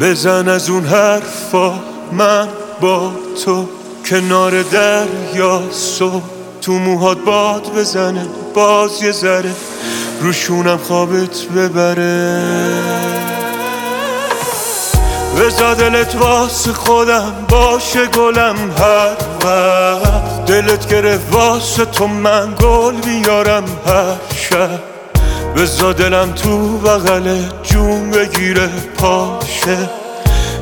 [0.00, 1.74] بزن از اون حرفا
[2.12, 2.48] من
[2.80, 3.12] با
[3.44, 3.68] تو
[4.06, 6.22] کنار دریا صبح.
[6.62, 9.54] تو موهات باد بزنه باز یه ذره
[10.20, 12.42] روشونم خوابت ببره.
[15.40, 20.44] بزا دلت واسه خودم باشه گلم هر وقت.
[20.46, 24.95] دلت گرفت واسه تو من گل بیارم هر شب.
[25.56, 28.68] بزا دلم تو بغل جون بگیره
[28.98, 29.90] پاشه.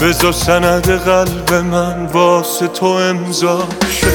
[0.00, 3.68] بزا سند قلب من واسه تو امضا
[4.00, 4.06] شه.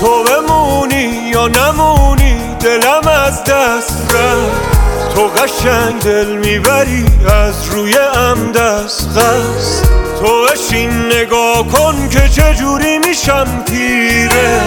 [0.00, 4.82] تو بمونی یا نمونی دلم از دست رفت.
[5.14, 7.04] تو قشنگ دل می‌بری
[7.46, 9.90] از روی ام دست غست
[10.20, 14.60] تو اشین نگاه کن که چجوری میشم پیره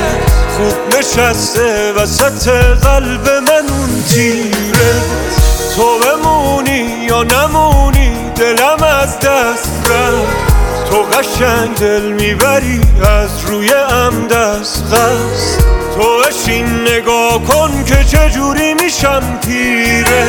[0.57, 2.47] خوب نشسته وسط
[2.83, 4.93] قلب من اون تیره.
[5.75, 10.55] تو بمونی یا نمونی دلم از دست رفت.
[10.89, 12.81] تو قشنگ دل می‌بری
[13.21, 15.59] از روی ام دست غست
[15.95, 20.25] تو اشین نگاه کن که چجوری میشم پیره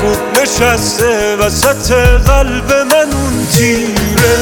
[0.00, 1.92] خوب نشسته وسط
[2.26, 4.36] قلب من اون تیره.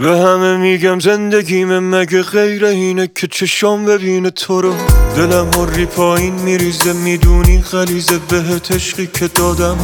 [0.00, 4.74] به همه میگم زندگیم مگه غیر اینه که چشام ببینه تو رو
[5.16, 9.78] دلم هری پایین میریزه می‌دونی خلیزه بهت عشقی که دادم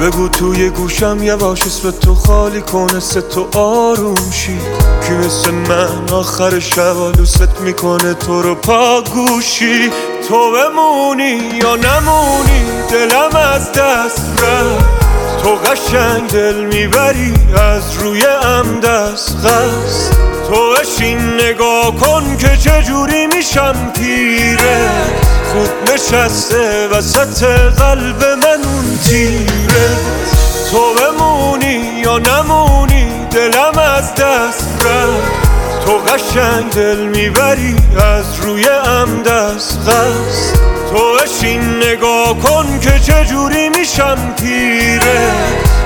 [0.00, 4.58] بگو توی گوشم یواش اسم تو خالی کنه سه تو آروم شی
[5.06, 9.90] کی مثل من آخر شب دوست می‌کنه تو رو پا گوشی
[10.28, 14.99] تو بمونی یا نمونی دلم از دست رفت
[15.42, 17.34] تو قشنگ دل می‌بری
[17.74, 20.18] از روی ام دست غست
[20.48, 24.88] تو اشین نگاه کن که چجوری میشم پیره
[25.52, 27.44] خوب نشسته وسط
[27.78, 29.88] قلب من اون تیره.
[30.70, 35.50] تو بمونی یا نمونی دلم از دست رفت.
[35.86, 37.76] تو قشنگ دل می‌بری
[38.16, 40.59] از روی ام دست غست
[40.90, 45.32] تو اشین نگاه کن که چجوری میشم پیره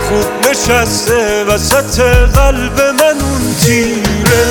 [0.09, 2.00] خوب نشسته وسط
[2.34, 4.44] قلب من اون تیره.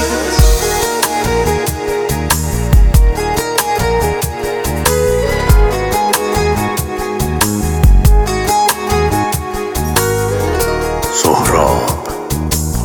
[11.14, 12.08] سهراب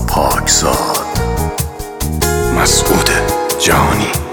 [0.09, 1.07] پاکزاد.
[2.57, 3.11] مسعود
[3.59, 4.28] جانی.